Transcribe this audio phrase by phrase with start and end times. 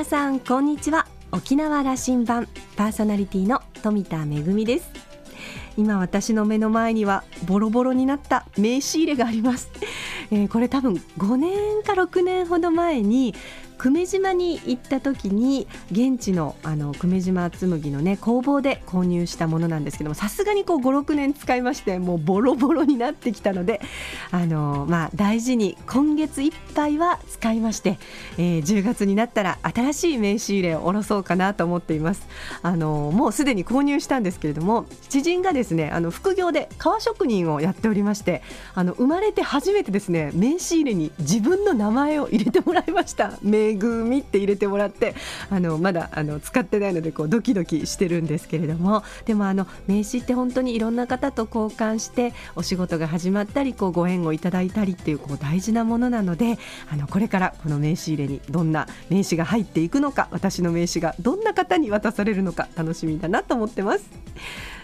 [0.00, 1.06] 皆さんこんにちは。
[1.30, 4.90] 沖縄羅針盤パーソナリティの富田恵です。
[5.76, 9.70] 今私の目の前にはボロボロになった名刺入れがあります、
[10.30, 13.34] えー、これ多分5年か6年ほど前に
[13.80, 23.80] 久米島に行った時に現地のあの久米島紬のね工房で購入したものなんですけどもさすがにこう56年使いましてもうボロボロになってきたので
[24.32, 27.98] あの、まあ、大事に今月いっぱいは使いまして、
[28.36, 32.28] えー、10月になったら新しい名刺入れを下ろそうかなと思っています。
[32.60, 38.42] あのもうすでに購入したんですけれども知人がですねあの副業で革職人をやっておりまして
[38.74, 43.38] あの生まれて初めてですね名刺入れに自分の名前を入れてもらいました。
[43.40, 45.14] 名めぐみって入れてもらって
[45.48, 56.58] あのまだあの使ってないのでこうドキドキしてるんですけれどもでもあの名刺って本当にいろんな方と交換してお仕事が始まったりこうご縁をいただいたりっていうこう大事なものなので
[56.90, 64.10] あのこれからこの名刺入れにどんな名刺が入っていくのか私の名刺がどんな方に渡されるのか楽しみだなと思ってます。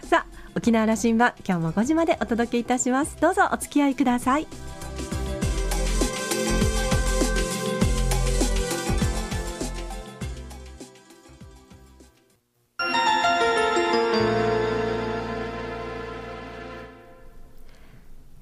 [0.04, 4.46] さあ沖縄羅針盤今日も5時までお届けいたしますどうぞお付き合いください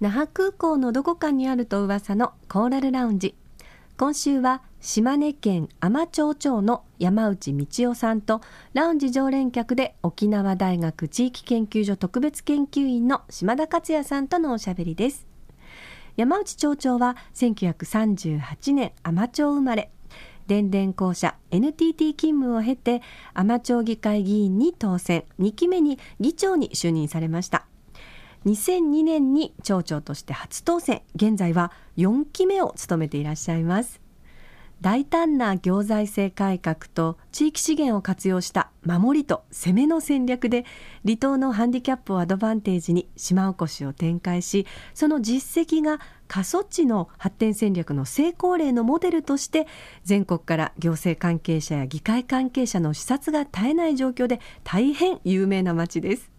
[0.05, 3.35] 那覇空港のどこかにあると噂のコーラルラウンジ。
[3.97, 8.43] 今週は島根県海士町長の山内道夫さんと
[8.75, 15.27] ラウンジ常連客で沖縄大学地域研究所特別研究員の島田克也さんとのおしゃべりです。
[16.19, 19.91] 山内町長は1938年海士町生まれ。
[20.47, 23.01] 電電公社 NTT 勤務を経て
[23.33, 25.25] 海士町議会議員に当選。
[25.41, 27.65] 2期目に議長に就任されました。
[28.47, 31.03] 2002年に町長として初当選。
[31.15, 34.05] 現在は4期目を務めていらっしゃいます。
[34.85, 40.67] 大胆な行財政改革と地域資源を活用した守りと攻めの戦略で
[41.07, 49.67] 離島のハンディキャップをアドバンテージに島おこしを展開しその実績が過疎地の発展戦略の成功例のモデルとして
[50.03, 56.34] 全国から行政関係者や議会関係者の視察が絶えない状況で大変有名な町です。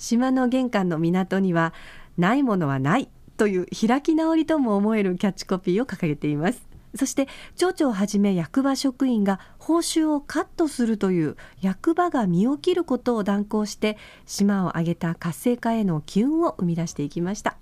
[0.00, 1.72] 島の玄関の港には
[2.18, 6.68] ないものはないという開き直りとも思えるキャッチコピーを掲げています。
[6.96, 13.96] そして町長をはじめ役場職員が報酬をカットするという役場が身を切ることを断行して
[14.26, 17.56] 島を挙げた活性化への機運を生み出していきました。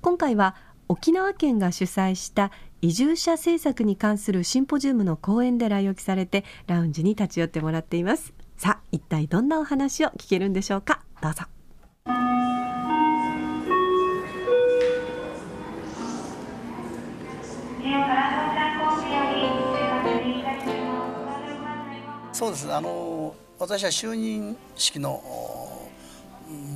[0.00, 0.54] 今回は
[0.88, 2.50] 沖縄県が主催した
[2.80, 8.32] 移住者政策に関するシンポジウムの講演で来沖されてラウンジに立ち寄ってもらっています。
[8.56, 11.02] さあ一体どんなお話を聞けるんでしょうか。
[11.20, 11.55] どうぞ。
[22.32, 22.72] そうです。
[22.72, 25.22] あの私は就任式の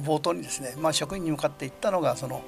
[0.05, 2.43] 冒頭にですね、まあ、職員に向かって言ったのがその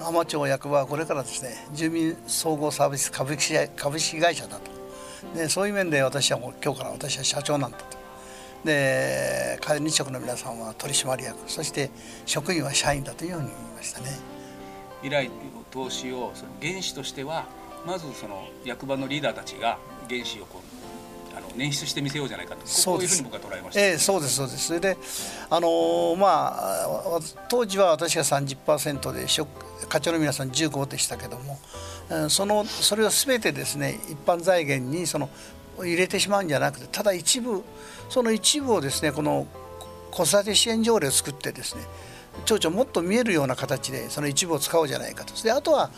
[0.00, 4.72] 海士町役場はこれからですね住民総合サービス株式株式会社だと。
[5.36, 7.97] でそういう面で私はもう今日から私は社長なんだと。
[8.64, 11.90] で管理職の皆さんは取締役そして
[12.26, 14.06] 職員は社員だというように言いましたね。
[15.02, 15.30] 依頼
[15.70, 17.46] 投資をその原資としては
[17.86, 24.66] まずその役場のリーダーたちが原資をこうあの捻出してみせようじゃないかとこういうふうに僕は捉えました、えー、そうですそうです。
[24.66, 24.96] それで
[25.50, 29.26] あのー、まあ当時は私が30%で
[29.88, 31.58] 課長の皆さん15でしたけども
[32.28, 35.28] そのそれを全てですね一般財源にその
[35.84, 37.62] 入れてしまうんじゃなくてただ一部
[38.08, 39.46] その一部をですねこの
[40.10, 41.82] 子育て支援条例を作ってですね
[42.44, 45.34] 町長もっと見えるような形でその一部を使おうじゃないかと。
[45.42, 45.90] であとは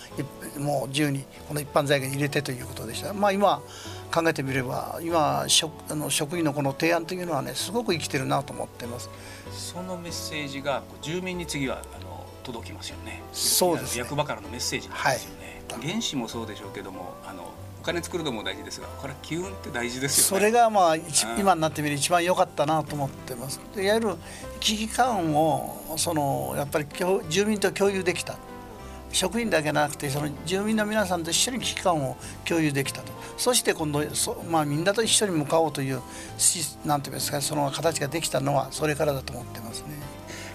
[0.58, 3.12] もう自由にこの一般財源に入れてということでした。
[3.12, 3.62] まあ今
[4.12, 9.10] 考えてみれば今職あの職員のこの提案というのはねすごく生きてるなと思ってます。
[9.52, 13.22] そのメッセージが住民に次はあの届きますよね。
[13.32, 20.40] そうです、ね、役場からのメッセージなんですよね、はい、原資もそうでしょうけどもあのお金作るのも大事ですがこれ機運って大事ですよね。
[20.40, 20.96] それがまあ、
[21.38, 23.58] 今になってみる一番良かったなと思ってます。
[23.74, 24.14] でいわゆる
[24.60, 26.86] 危機感をそのやっぱり
[27.30, 28.36] 住民と共有できた。
[29.12, 33.12] 職員だけじゃなくてその住民の皆さんと一緒に危機感を共有できたと。
[33.38, 36.02] そして今度そ、まあ、みんなと一緒に向かおうという
[36.84, 39.94] なんていうんですかその形ができたのはそれからだと思ってますね。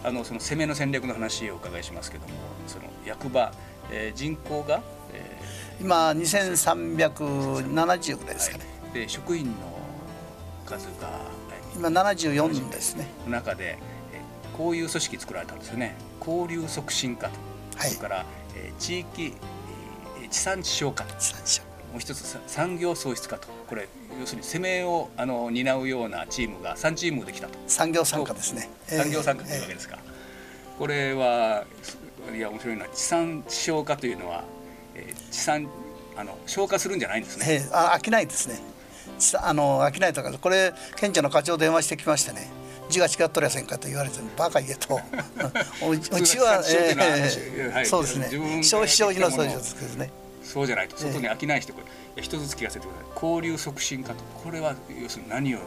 [0.04, 2.34] あのその攻めの戦略の話をお伺いしますけども
[2.68, 3.52] その役場、
[3.92, 4.84] えー、人口が
[5.82, 9.52] 今2370ぐらいですかね、はい、で職員の
[10.66, 11.10] 数が
[11.76, 13.08] 今74人ですね。
[13.28, 13.78] 中で
[14.58, 15.96] こういう組織作られたんですよね。
[16.20, 17.34] 交流促進課と、
[17.78, 18.26] はい、それから、
[18.56, 19.34] え地域
[20.30, 21.14] 地産地消課と。
[21.92, 23.48] もう一つ産業創出化と。
[23.68, 23.88] これ
[24.20, 27.60] 要するに攻めをあの担うようなチームが3チームできたと。
[27.68, 28.70] 産業参加ですね。
[28.88, 31.66] 産業参加というわけですか、えー、これは
[32.34, 34.46] いや面白いのは地産地消化というのは、
[34.96, 35.68] えー、地産
[36.16, 38.60] あの消化するんじゃないんですね、えー、あ飽きないですね。
[39.42, 42.50] あの飽きないとかこれ県庁の課長電話してきましてね。
[42.88, 45.00] 字が違っとりゃせんかと言われてバカ言えと。
[45.90, 48.30] うちは、えー、そうですね。
[48.64, 50.12] 消費消費のそうですね。
[50.44, 51.82] そうじゃないと外に飽きない人こ
[52.16, 53.06] れ一つずつ聞かせてください。
[53.16, 55.60] 交流促進化とこれは要するに何を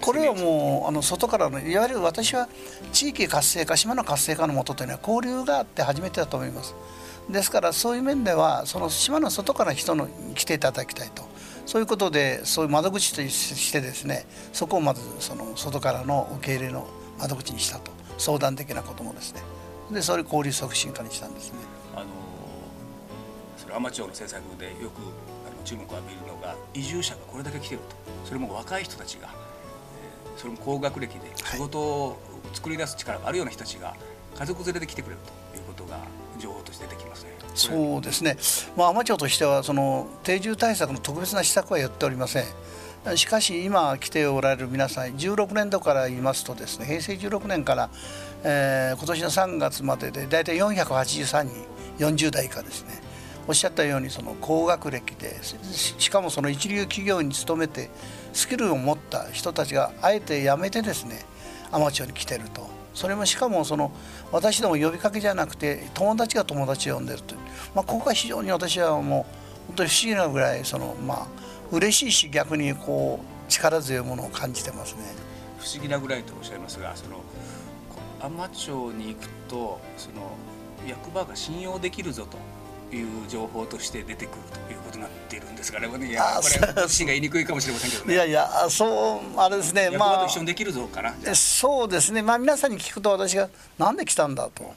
[0.00, 2.48] これはもうあの外からのいわゆる私は
[2.92, 6.74] 地域活性化島の活性化のもとというのは交流があって初めてだと思います
[7.28, 11.24] ですからそういう面ではその島の外から人の来ていただきたいと。
[11.66, 16.86] そういうことでそういう窓口としてですねそこをまずその外からの受け入れの
[17.18, 17.92] 窓口にしたと。
[18.18, 19.42] 相談的なこともですね。
[19.90, 21.58] でそれ交流促進化にしたんですね。
[21.94, 22.06] あの
[23.56, 25.00] それ海士町の政策でよく
[25.46, 27.96] あの注目を浴びるのが移住者がこれだけ来てると。
[28.26, 32.18] それも若い人たちが、えー、それも高学歴で仕事を
[32.52, 33.94] 作り出す力があるような人たちが
[34.38, 35.18] 家族連れで来てくれる
[35.52, 35.98] ということが
[36.38, 37.30] 情報として出てきますね。
[37.54, 38.36] そうですね、
[38.76, 42.44] まあ、海士町としてはその定住対策の特別な施策はやっておりません。
[43.16, 47.90] しかし今来ておられる皆さん16年度から言いますとですね平成16年から、
[48.42, 51.52] えー、今年の3月までで大体483人
[51.98, 53.02] 40代以下ですね
[53.46, 57.90] おっしゃったようにその高学歴でしかもその一流企業に勤めて
[58.32, 61.26] スキルを持った人たちがあえて辞めてですね
[61.72, 63.92] 海士町に来てるとそれもしかもその
[64.32, 67.40] 私ども呼びかけじゃなくて友達が友達を呼んでるという、
[67.74, 71.26] まあ、ここが非常に私はもう本当に不思議なぐらいそのまあ
[71.72, 75.02] 嬉しいし逆にこう力強いものを感じてますね。
[75.58, 77.22] 不思議なぐらいとおっしゃいますがその
[78.20, 80.36] 海士町に行くとその
[80.86, 82.26] 役場が信用できるぞ
[82.90, 88.14] という情報として出てくるということになっているんですがね、いやこれ私が言いにくいかもしれませんけどね。
[88.14, 91.14] いやいやそうあれですねまあ一緒にできるぞかな。
[91.34, 93.48] そうですねまあ皆さんに聞くと私が
[93.78, 94.74] なんで来たんだと。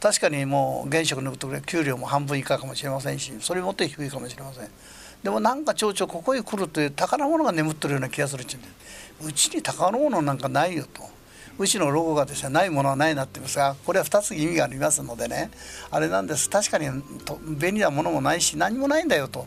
[0.00, 4.68] 確かにもう現職抜くと給料も半分以下かもしれませんしそれもっと低いかもしれません
[5.24, 8.68] でもなんか町長ここへ来るという宝物が眠ってるような気がするっちゅうんで
[9.28, 11.02] うちに宝物なんかないよと
[11.58, 15.50] うちのロゴがですねないものはないなって言いますがこれは2つ意味がありますのでね
[15.90, 16.48] あれなんです。
[16.48, 16.88] 確かに
[17.58, 19.46] 便利なものもないし何もないんだよと。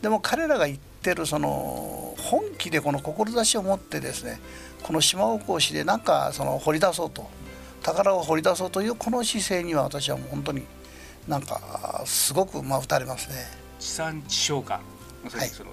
[0.00, 4.40] でも彼らが言ってるその本気でこの志を持ってですね
[4.82, 7.28] この島おこしでなんかその掘り出そうと。
[7.82, 10.62] 宝を掘り出そうというこの姿勢には私はもう本当に
[11.26, 13.34] なんかすごくまあ打たれますね。
[13.80, 14.80] 地産地消化
[15.30, 15.70] はい、その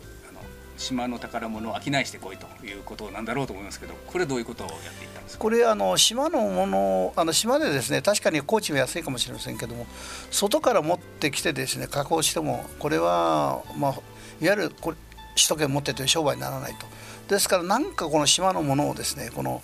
[0.79, 9.85] 島の宝物を商いしてこいということなんだろうと思いますけどこれどういうことをやっていったんですこれあの島のものあの島でですね確かに高知は安いかもしれませんけども
[10.31, 14.01] 外から持ってきてですね加工してもこれは、まあ、いわ
[14.41, 14.97] ゆるこれ
[15.35, 16.85] 首都圏持ってという商売にならないと。
[17.29, 19.61] ですから何かこの島のものをですねこの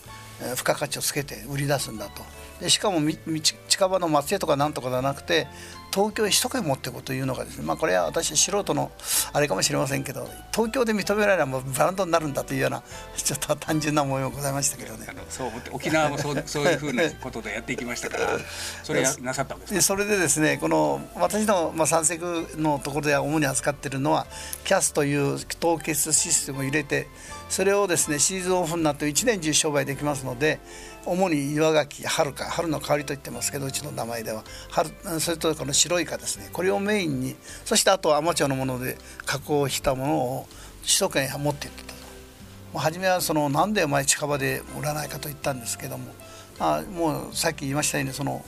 [0.51, 2.23] 付加価値をつけて売り出すんだと。
[2.61, 2.99] でしかも
[3.75, 5.47] 近場の松江とかなんとかではなくて
[5.93, 8.91] 東京へ一回持っていこうというのがですね、まあ、これは私素人の
[9.31, 12.83] あれかもしれませんけど東京で認められればブランドになるんだというような
[13.15, 15.05] ちょっと単純な模様ございましたけどね。
[15.29, 18.39] そう沖縄もそう そういうふうなことでやっていきましたから
[18.83, 22.17] それなさったわけですそれでですねこの私の、まあ、三石
[22.57, 24.27] のところでは主に扱っているのは
[24.65, 27.07] CAS という凍結システムを入れて
[27.49, 30.59] それをですねシーズンオフになって1年中商売できますので
[31.05, 36.49] 主に岩ガキ春か春の香りと言ってますけどうちの名前では春それとこの白イカですね。
[36.53, 40.47] これをメインにそしてあとは海士町のもので加工したものを
[40.83, 41.83] 首都圏へ持っていった
[42.73, 42.79] と。
[42.79, 46.05] 初めはそのなんでお前近場で売らないかと言ったんですけども
[46.59, 48.43] あもうさっき言いましたようにその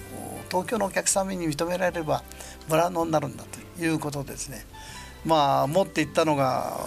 [0.49, 2.23] 東京のお客様に認められれば
[2.67, 4.65] ブランドになるんだということですね。
[5.25, 6.77] まあ持っていったのが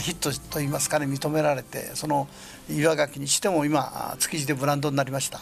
[0.00, 2.28] ヒットといいますかね認められてその
[2.70, 5.40] 岩ガキにしても今築地でブランドになりました。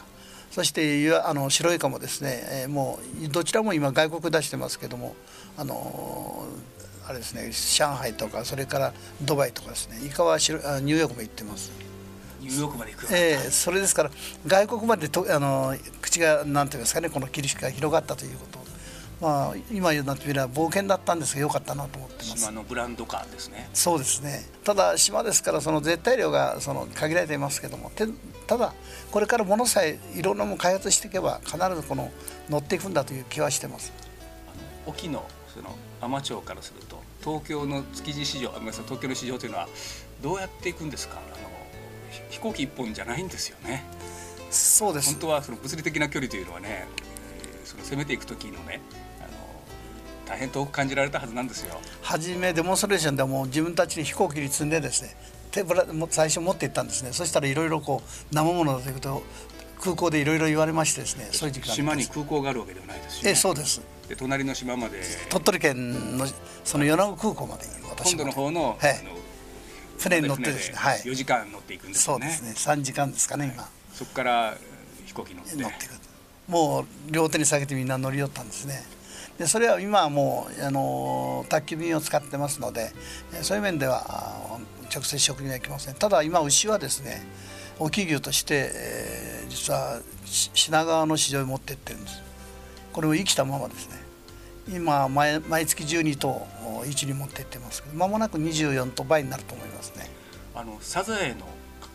[0.51, 5.15] そしてあの白イカもですね、えー、もうどちらも今外国出してますけども
[5.57, 6.47] あの
[7.07, 9.99] あれですね上海とかそれからドバイとかですね。
[10.07, 11.73] イカは白ニューヨークも行ってます。
[12.41, 14.11] ニューヨークまで行くえー、それですから
[14.47, 18.68] 外国までとあの口がなんていうんですかねこの切りが広がったということ
[19.21, 22.39] まあ、今言うなってみれば冒険だったんですが良かったなと思ってます。
[22.39, 23.69] 島のブランドカーですね。
[23.75, 24.45] そうですね。
[24.63, 27.91] ただ島ですからその絶対量がその限られていますけども
[28.47, 28.73] ただ
[29.11, 32.13] これからものさえいろんなもの開発していけば必ずこの
[32.49, 33.93] 乗っていくんだという気はしてます。
[34.87, 39.69] 沖のその海士町からすると東京の築地市場ごめんなさい東京の市場というのは
[40.23, 41.17] どうやっていくんですか？
[41.17, 41.49] あの
[42.31, 43.85] 飛行機一本じゃないんですよね。
[44.51, 45.11] そうです。
[45.11, 46.87] 本当はその物理的な距離というのはね
[47.89, 48.81] 攻めていく時のね
[50.29, 51.81] 大変遠く感じられたはずなんですよ。
[52.03, 55.17] 初めデモンストレーションでも自分たちに飛行機に積んでですね
[55.51, 57.13] 手ぶらも最初持って行ったんですね。
[57.13, 59.23] そしたらいろいろこう生ものだということを
[59.81, 63.81] 空港でいろいろ言われましてですねそういう時間島に空港があるわけではないですし、ね、えそうです。
[64.07, 65.01] で隣の島まで。
[65.31, 66.27] 鳥取県の
[66.65, 69.05] その米子空港まで私本土の方の,、はい、
[69.99, 72.27] 船に乗ってですね、はい、4時間乗っていくんですよね。
[72.31, 72.73] そうですね。
[72.75, 73.67] 3時間ですかね今。
[73.95, 74.59] そこから
[75.07, 75.57] 飛行機乗って。
[75.57, 75.98] 乗っていく
[76.49, 78.83] もう両手に下げてみんな乗り寄ったんですね。
[79.39, 82.91] でそれは今はもうあの宅急便を使ってますので
[83.43, 84.59] そういう面では
[84.93, 85.95] 直接食にはいきません。
[85.95, 87.23] ただ今牛はですね
[87.79, 92.23] 大きい牛として、えー、実は品川の市場に持ってってるんです。
[92.93, 93.97] これを生きたままですね。
[94.69, 96.47] 今毎毎月12頭
[96.85, 100.11] 市に持ってってますけど間もなく24頭倍になると思いますね。
[100.55, 101.47] あのサザエの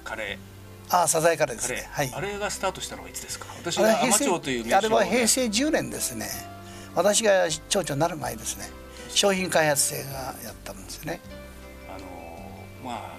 [0.03, 0.52] カレー。
[0.93, 3.47] ああサザエカレーですね、はい、あれがスタートしたのはいつですか？
[3.59, 6.27] 私は天町というあれは平成10年ですね。
[6.93, 8.69] 私が町長になる前ですね。
[9.09, 11.19] 商品開発生がやったんですね。
[11.89, 12.05] あの
[12.83, 13.11] まあ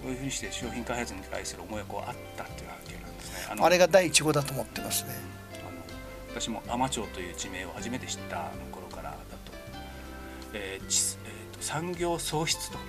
[0.00, 3.36] そういうふうにして商品開発に対する思いがこうあったっていうわけなんですね。
[3.58, 5.10] あれが第一号だと思ってますね。
[5.54, 9.52] あの私も海士町という地名を初めて知った頃からだと,、
[10.52, 12.82] えーえーと、産業創出という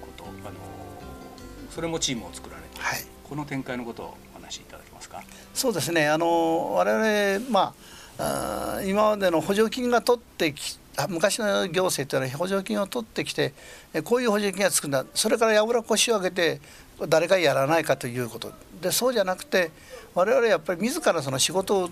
[0.00, 0.56] ことあの
[1.70, 5.22] それもチームを作られて、はい、この展開のことをお話しいただけますか？
[5.54, 6.08] そうですね。
[6.08, 7.74] あの我々ま
[8.18, 13.52] ああ今までの補助金が取ってき昔の行政というのは補助金を取ってきて
[14.04, 15.04] こういう補助金がつくんだ。
[15.14, 16.60] それからやぶら腰を上げて
[17.08, 18.52] 誰かやらないかということ。
[18.82, 19.70] でそうじゃなくて
[20.14, 21.90] 我々はやっぱり自らその仕事を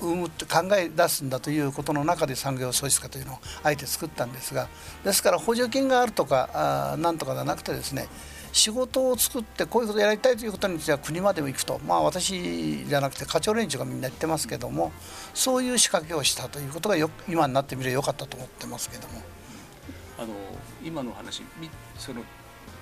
[0.00, 4.68] 生むって考え出すんだということの中で産業創出化というのをあえて作ったんですが
[5.04, 6.50] ですから補助金があるとか
[6.92, 8.06] あなんとかじゃなくてですね
[8.56, 14.92] 仕事を作ってこういうことをやりたいということについては国までも行くとまあ私じゃなくて課長連中がみんな言ってますけども
[15.34, 19.20] そういう仕掛けをしたということがよ今になってみればよかったと思ってますけども。
[20.18, 20.28] あの
[20.82, 21.42] 今の話
[21.98, 22.22] その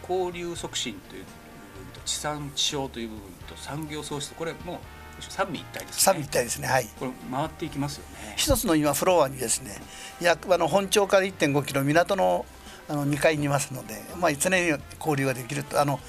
[0.08, 4.78] 交流促進という部分と地産地消という部分と産業創出これも
[5.20, 6.02] 三位一体ですね。
[6.02, 6.68] 三位一体ですね。
[6.68, 6.88] はい。
[6.98, 8.34] これ回っていきますよね。
[8.36, 9.76] 一つの今フロアにですね、
[10.20, 12.46] 役場の本庁から1.5キロ港の
[12.88, 16.00] あの2階にいますので、まあ、常に交流ができるとあの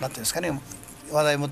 [0.00, 0.58] なんていうんですかね
[1.10, 1.48] 話題も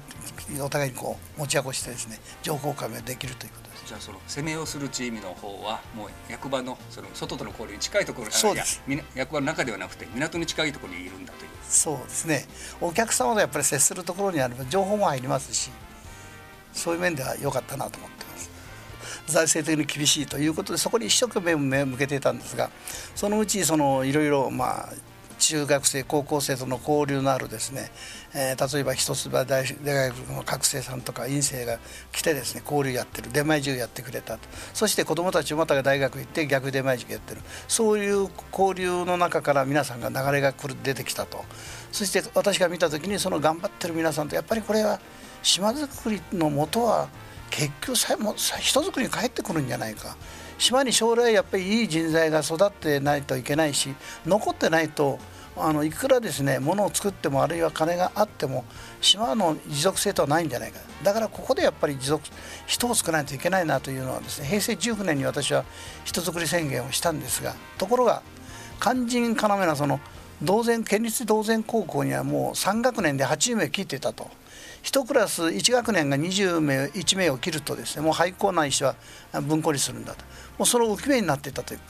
[0.61, 3.87] お互いにこう持ち起こしてですね情報交換ができるということです。
[3.87, 8.83] じゃあその攻めをするチームの方はもう役場のその外との交流に近いところそうです。
[9.15, 11.51] 役場の中ではなくて港に近いところにいるんだという。
[11.69, 12.47] そうですね
[12.81, 15.71] お客様とやっぱり接するところにあれば情報も入りますし
[16.73, 18.26] そういう面では良かったなと思って
[19.27, 22.71] 財政的に厳しいということでそこに一生懸命目を向けていたんですが
[23.15, 24.93] そのうちそのいろいろまあ
[25.39, 27.91] 中学生高校生との交流のあるですね、
[28.35, 31.79] えー、例えば一橋大大学の学生さんとか院生が
[32.13, 34.49] 来てですね交流やってる出前授業やってくれたと。
[34.73, 37.43] そして子どもたちもまた大学行って逆出前授業やってる。
[37.69, 41.45] そういう交流の中から皆さんが流れが来る出てきたと。
[41.93, 45.01] そして私が見た時にその頑張ってる皆さんとやっぱりこれは
[45.43, 47.09] 島づくりのもとは
[47.51, 50.17] 結局さも人づくりに帰ってくるんじゃないか
[50.59, 55.19] 島に将来やっぱりいい人材が育ってないといけないし残ってないと
[55.59, 58.65] あのいくらですね物を作ってもあるいは金があっても
[59.01, 62.27] 島の持続性とはないんじゃないかだからここでやっぱり持続
[62.67, 65.65] 人を作らないといけないなというのはですね平成19年に私は
[66.05, 68.23] 人づくり宣言をしたんですがところが
[68.81, 70.01] 肝心要なその
[70.43, 74.29] 同然県立同然高校にはもう3学年で80名切っていたと。
[74.87, 78.95] 1クラス1学年が20名1名を切るとですねもう廃校ないしは
[79.43, 80.25] 分校にするんだと。
[80.59, 81.81] もうその浮き目になっていたという。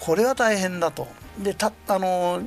[0.00, 1.06] これは大変だと。
[1.38, 2.42] でたあの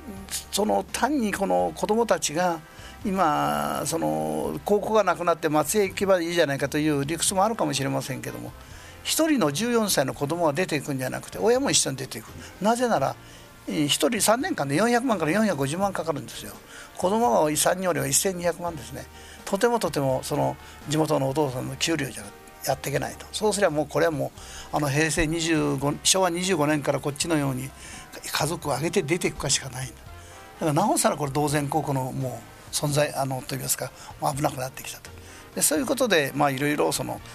[0.51, 2.60] その単にこの子どもたちが
[3.06, 8.51] 今その高校がなくなって松江行けばいいじゃないかという理屈もあるかもしれませんけども
[9.06, 12.27] 1人の14歳の子供が出ていくんじゃなくて親も一緒に出ていく。
[12.62, 13.15] なぜなら
[13.68, 16.53] 1人3年間で400万から450万かかるんですよ。
[16.97, 19.05] 子供が3人よりは1200万ですね。
[19.45, 20.55] とてもとてもその
[20.89, 22.23] 地元のお父さんの給料じゃ
[22.65, 23.25] やっていけないと。
[23.31, 24.31] そうすればもうこれはも
[24.73, 27.69] うあの平成25昭和25年からこっちのように
[28.31, 29.93] 家族を挙げて出ていくかしかないだ。
[30.59, 33.91] からなおさらこれ同然高校のもう存在あのといいますか
[34.35, 35.12] 危なくなってきたと。
[35.55, 36.91] でそういうことでいろいろ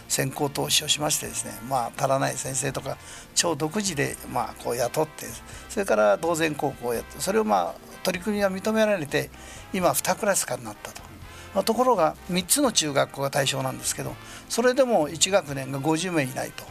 [0.09, 2.99] 先行投資をしましてですね、まあ、足らない先生とか
[3.35, 5.27] 超独自でまあこう雇って
[5.69, 9.29] それから同然高校をやってそれをまあ取り組みが認められて
[9.75, 11.63] 今2クラス化になったと。
[11.63, 14.15] ところが3つの中学校が対象なんですけど
[14.49, 16.65] それでも1学年が50名いないと。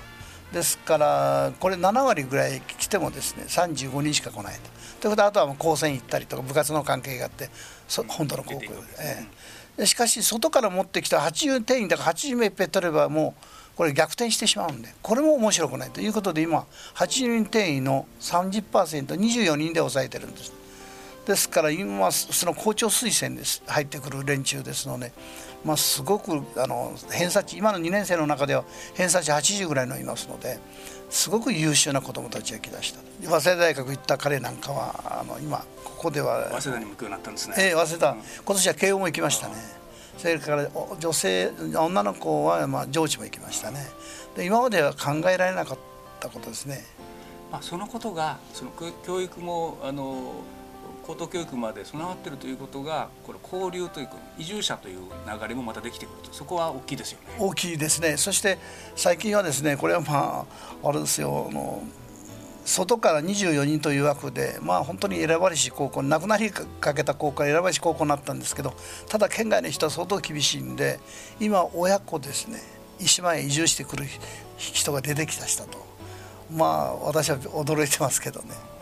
[0.51, 4.61] ですからこれ7割ぐらい来てもですね35人しか来ないと。
[5.01, 7.49] ということであとはもう高専行ったりとか部活の関係があって
[8.07, 8.67] 本土の高校で、
[8.99, 9.27] え
[9.77, 16.65] え、しかし外から持ってきた80定員だから80名ペットればもうこれ逆転してしまうんでこれも面白くないということで今
[16.95, 20.51] 80人定員の 30%24 人で抑えてるんです
[21.27, 23.61] ですから今その校長推薦です。
[23.67, 25.11] 入ってくる連中ですので、
[25.65, 30.57] まあ、すごくあの偏差値今の2年生の中では偏差値80ぐらいのいますので
[31.09, 33.01] すごく優秀な子どもたちが来だした。
[33.27, 37.55] 早稲田大学行った彼なんかはあの今ここでは早稲田にも行くようになったんですね。
[37.57, 39.55] ええ早稲田、うん、今年は慶応も行きましたね。
[40.17, 43.85] それから女性女の子はまあ上智も行きましたね。
[44.37, 45.77] で今までは考えられなかっ
[46.21, 46.85] たことですね。
[47.51, 48.71] まあそのことがその
[49.05, 50.31] 教育もあの
[51.07, 56.33] 高等教育まで備わっているということがこれ交流というか移住者という流れもまたできてくると。
[56.33, 57.27] そこは大きいですよね。
[57.39, 58.17] 大きいですね。
[58.17, 58.57] そして
[58.97, 60.45] 最近はですねこれはま
[60.83, 61.81] ああれですよあの
[62.65, 68.73] 外から24人という枠で、まあ、本当に選ばれし高校亡くなりかけた高校から選ばれし高校になったんですけど
[69.07, 70.99] ただ県外の人は相当厳しいんで
[71.39, 72.59] 今親子ですね
[72.99, 74.05] 石間へ移住してくる
[74.57, 75.77] 人が出てきたしたと
[76.51, 78.76] まあ私は驚いてますけどね。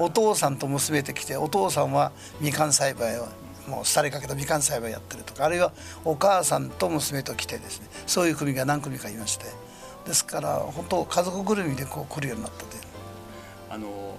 [0.00, 3.26] お父さんと娘で来てお父さんはみかん栽培を
[3.68, 5.72] もう廃れかけたみかん栽培やってるとかあるいは
[6.04, 9.44] お母さんと娘と来てですねそういう組が何組かいまして
[10.06, 12.82] ですから本当家族ぐるみでこう来るようになったという。
[13.70, 14.16] あの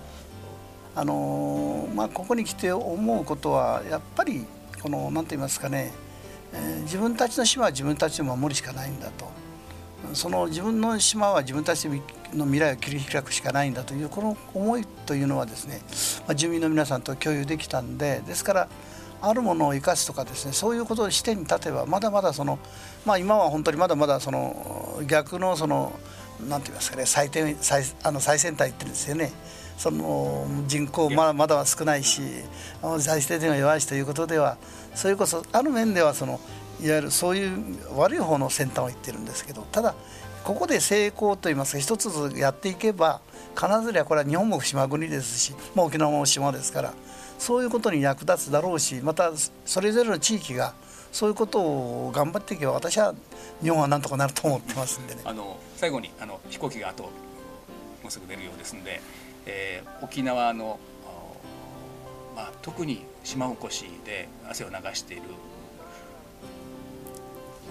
[0.93, 4.45] あのまあ、ここに来て思うことはやっぱり
[4.81, 5.93] この何て言いますかね、
[6.53, 9.31] えー、自分たちの島は自分たちで守るしかないんだと
[10.13, 11.87] その自分の島は自分たち
[12.33, 15.81] の未来を切り開くしかないんだというこの思いというのはですね、
[16.27, 18.69] まあ、住民の皆さんと共有できたんでですから
[19.21, 22.57] あるものを生かすとかですねそういうことを視点に立てばまだまだその、
[23.05, 25.93] まあ、今は本当にまだまだその逆のその
[26.47, 29.31] なんて言いますかね最低最あの最先端行ってるんですよね。
[29.77, 32.21] その人口まだまだは少ないし
[32.99, 34.57] 財政的には弱いしということでは
[34.93, 36.39] それこそある面ではその
[36.81, 39.95] いわゆるそういう悪い方の先端を言ってるんですけどただ
[40.43, 43.21] ここで成功といいますか一つずつやっていけば
[43.55, 46.93] 必ずやこれは日本も島国ですし、まあ、沖縄も島ですから
[47.37, 49.31] そういうことに役立つだろうしまた
[49.65, 50.73] それぞれの地域が
[51.11, 53.13] そういうことを頑張っていけば私は
[53.61, 55.21] 日本はなんとかなると思ってますんでね。
[55.25, 57.09] あの最後にあの飛行機があとも
[58.07, 59.01] うすぐ出るようですので、
[59.45, 60.79] えー、沖縄の、
[62.35, 65.23] まあ、特に島おこしで汗を流している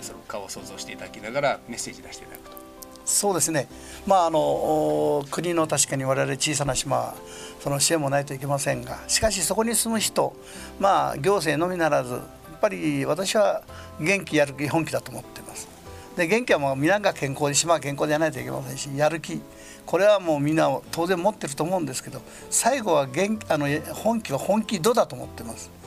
[0.02, 2.56] その顔を想像していただきながらメッセージ出していただくと。
[3.04, 3.66] そうですね、
[4.06, 7.14] まあ、あの国の確かに我々小さな島
[7.58, 10.36] その支援もないといけませんがしかしそこに住む人、
[10.78, 13.62] まあ、行政のみならずやっぱり私は
[14.00, 15.68] 元気やる気本気だと思ってます。
[16.16, 19.40] で元気はもう皆が健康で島は健康でやらないといけませんしやる気
[19.86, 25.80] これはもうみんな当然持ってると思うんですけど最後は元あの本気は本気度だと思ってます。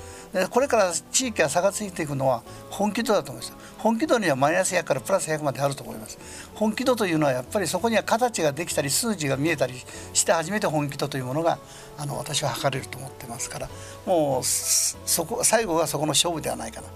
[0.49, 2.41] これから地域が差がついていくのは
[2.71, 3.53] 本気度だと思います。
[3.77, 6.17] 本気度にはマイナス100からプラス100まであると思います。
[6.55, 9.75] 本気度というのはやっぱりそこには形ができたり数字が見えたり
[10.13, 11.59] して初めて本気度というものが
[11.97, 13.69] あの私は測れると思ってますから
[14.07, 16.87] もうそこ最後がそこの勝負ではないかな。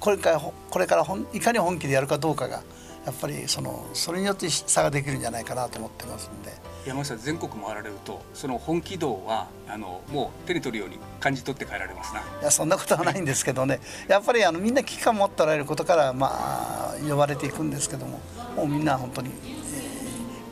[0.00, 2.62] これからこれからいかに本気でやるかどうかが
[3.06, 6.52] やっぱりそのそれによって差ができるんじゃないかなと思ってますんで。
[6.88, 12.20] 山下全国回られるとその本気度はあのもう手に取るように感じ取って帰られますな。
[12.20, 13.78] いやそんなことはないんですけどね。
[14.08, 18.20] やっぱりあのみんな危機感持っておられることからまあ呼ばれていくんですけども
[18.56, 19.30] もうみんな本当に、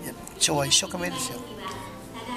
[0.05, 1.39] えー、昭和一生懸命ですよ。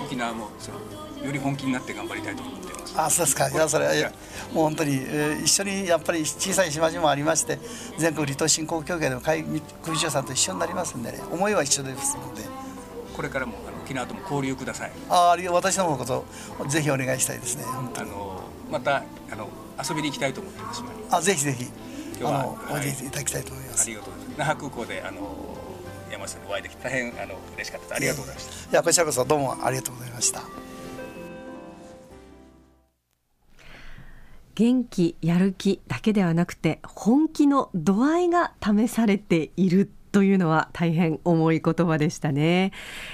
[0.06, 0.80] 沖縄もその
[1.26, 3.00] より本気になって頑張りたいと思ってます。
[3.00, 3.50] あそうですか。
[3.50, 4.12] いやそれは
[4.54, 7.60] もう本当に、えー、一緒にやっぱり小さい島々もありまして
[7.98, 9.62] 全国離島振興協会でも会組
[10.00, 11.20] 長さんと一緒になりますんでね。
[11.30, 12.44] 思いは一緒ですので。
[13.16, 13.52] これからも
[13.90, 17.64] 沖縄とも交流くださいああ私の方こそぜひお願いしたいですね。
[17.66, 19.50] あのまたあの
[19.84, 20.84] 遊びに行きたいと思ってます。
[21.10, 21.66] あぜひぜひ
[22.20, 24.38] 今日はおいでいただきたいと思います、ありがとうございます。
[24.38, 25.58] 那覇空港であの
[26.12, 27.88] 山下にお会いできて大変あの嬉しかった。
[27.88, 28.72] ですありがとうございました。
[28.72, 30.42] いやこちらこそどうもありがとうございました。
[34.54, 42.72] 元気やる気だけではなくて本気の度合いが試されているというのは大変重い言葉でしたね、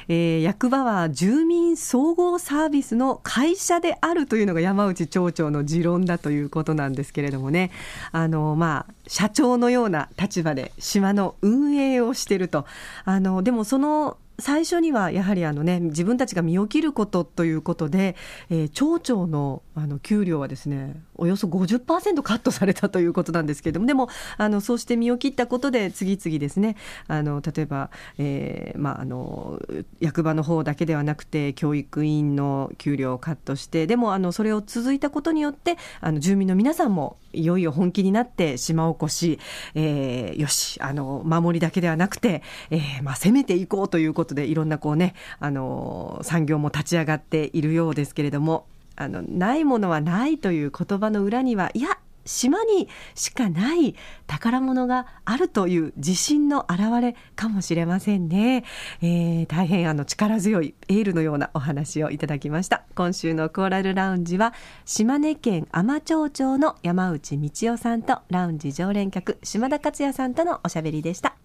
[0.07, 7.71] えー、役場は住民総合サービスの会社であるというのが山内町長の持論だということなんですけれどもね。
[8.11, 12.65] あのまあ社長のような立場で島の運営をしていると。
[13.03, 18.15] あのでもその最初にはやはりあの、ね、自分たちが身を切ることということで、
[18.49, 29.61] えー、町長のあの給料はですねおよそ50%カットされたということなんですけれどもでもあのそうして身を切ったことで次々ですねあの例えば、えーまあ、あの
[29.99, 39.39] 役場の方だけではなくて教育委員の給料をカットしてでもあのそれを続いたことによってあの住民の皆さんもいよいよ本気になって島おこし、
[39.73, 53.93] えー、よしあの守りだけではなくて、えーまあ、攻めていこうということことでいろんなこう、ね、あの産業も立ち上がっているようですけれどもあのないものはないという言葉の裏にはいや島にしかない
[54.25, 58.63] 宝物があるという自信の表れかもしれませんね、
[59.03, 62.81] えー、大変あの力強いエールのようなお話をいただきました。
[62.95, 71.35] 今週のコーラルラウンジは島根県海士町の山内道夫さんとラウンジ常連客島田克也さんとのおしゃべりでした。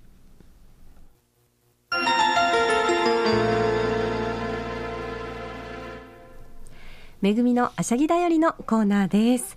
[7.20, 9.54] めぐみのあしゃぎだよりのコーナーです。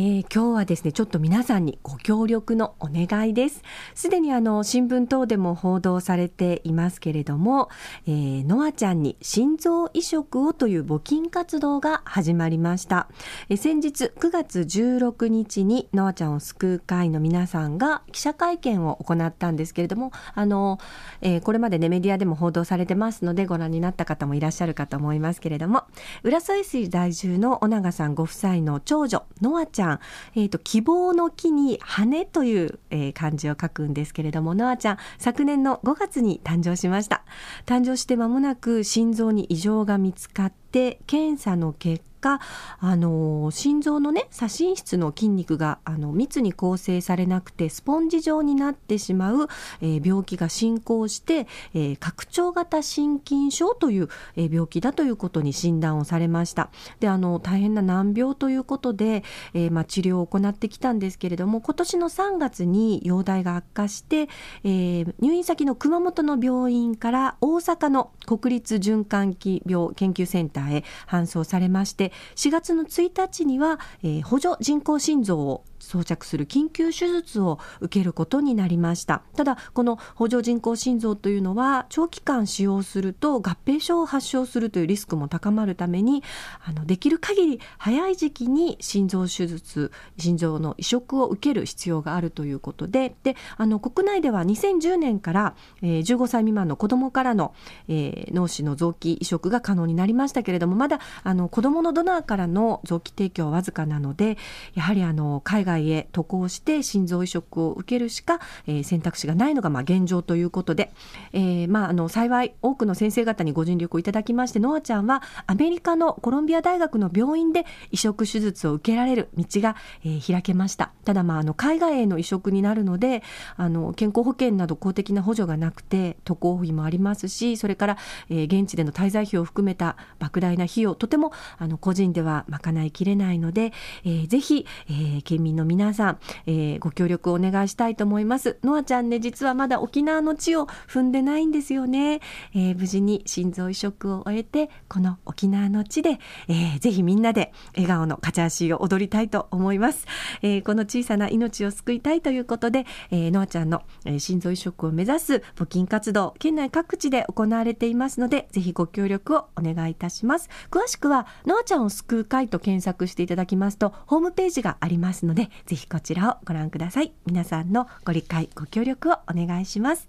[0.00, 3.64] えー、今日はですねちょっと皆さんにご協力のお願いです。
[3.96, 7.68] すでにあの新聞等でも報道されていますけれども、
[8.06, 13.08] えー、ノアちゃんに心臓移植をという募金活動が始まりました、
[13.48, 20.78] えー、先日9月16日にノアちゃんを救う会の皆さんが記者会見を行ったんですけれどもあの、
[21.22, 25.82] えー、これまでねメディアでも報道されてますのでご覧になった方もいらっしゃるかと思いますけれども
[26.22, 30.00] 浦添市在住の尾長さんご夫妻の長女ノアちゃんん、
[30.34, 37.24] えーと、希望の木に羽という、えー、漢字を書くんですけれどもノアちゃん昨年の5月に誕生しました。
[37.66, 42.40] 誕生して間もなく心臓に異常が見つかって検査の結果
[42.80, 49.48] あの心臓のね左心室の筋肉があの密に構成されなくてスポンジ状になってしまう、
[49.80, 56.70] えー、病気が進行して、えー、拡張型心筋症という、えー、病気だということに診断をされました。
[57.00, 59.22] であの大変な難病ということで、
[59.54, 64.28] えま、治療を行ってきたんですけれども今年の3月に容体が悪化して、
[64.64, 79.22] え、入院先の熊本の病院から大阪の国立循環器病研究センターへ搬送されまして4月の1日には、えー、補助人工心臓を装着する緊急手術を受けることになりました。
[79.36, 86.22] ただこの補助人工心臓というのは長期間使用すると合併症を発症するというリスクも高まるために
[86.64, 97.54] あのできる限り早い時期に心臓手術心臓の移植を受ける必要があるということでであの国内では2010年から、えー、15歳未満の子どもからの、
[97.88, 104.38] えー、脳死の臓器移植が可能になりましたけれどもまだあの子どものドナーからの臓器提供はわずかなので
[104.74, 110.92] やはりあの海外外へ渡航して心臓移植を受けるしか、えー、選択肢がないのがまあ現状ということで、
[111.32, 120.92] えー、まああの幸い多くの先生方にご尽力をいただきましてノアちゃんはアメリカのコロンビア大学の病院で移植手術を受けられる道が、えー、開けました。
[121.04, 123.22] ただまああの海外への移植になるので
[123.56, 133.72] あの健康保険など公的な補助がなくて渡航費もありますしそれから、えー、現地での滞在費を含めた莫大な費用とてもあの個人では賄いきれないので、
[134.04, 138.58] えー、ぜひ、えー、県民の皆さん、えー、ご協力をお願いしたいと思います。
[138.62, 142.20] のあちゃんね、実はまだ沖縄の地を踏んでないんですよね。
[142.54, 146.18] えー、無事に心臓移植を終えて、この沖縄の地で、
[146.48, 150.06] えー、ぜひみんなで笑顔のカチャーシーを踊りたいと思います。
[150.42, 160.48] えー、この小さな命を救いたいということで、えー、のあちゃんの、えー、心臓移植を目指す募金活動、県内各地で行われていますので、ぜひご協力をお願いいたします。
[160.70, 167.12] 詳しくは、のあちゃんを救う会と検索していただきますと、ホームページがありますのでで、ぜひこちらをご覧ください。
[167.26, 170.08] 皆さんのご理解ご協力をお願いします。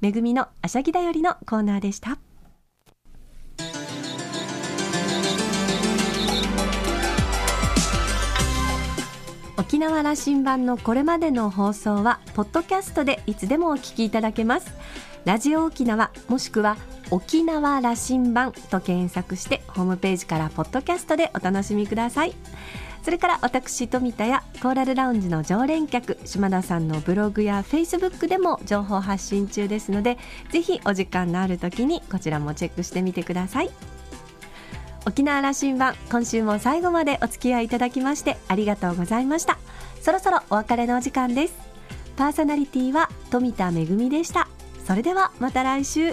[0.00, 2.18] めぐみのあしゃぎだよりのコーナーでした。
[9.58, 14.72] 沖縄羅針盤のこれまでの放送はポッドキャストでいつでもお聞きいただけます。
[15.24, 16.76] ラジオ沖縄もしくは
[17.10, 22.34] 沖縄羅針盤と検索してホームページからポッドキャストでお楽しみください。
[23.06, 30.18] それから私富田やコーラルラウンジの常連客島田さんのブログやフェイスブックでも情報発信中ですので
[30.50, 33.70] ぜひお時間のある時にこちらもチェックしてみてください。
[35.06, 39.56] 沖縄羅針盤今週も最後までお付き合いいただきましてありがとうございました。
[40.02, 41.54] そろそろお別れのお時間です。
[42.16, 44.48] パーソナリティは富田恵でした。
[44.84, 46.12] それではまた来週。